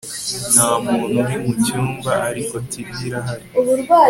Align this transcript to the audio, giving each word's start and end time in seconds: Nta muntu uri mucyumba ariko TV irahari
Nta 0.53 0.69
muntu 0.83 1.15
uri 1.21 1.35
mucyumba 1.43 2.11
ariko 2.29 2.53
TV 2.71 2.89
irahari 3.07 3.45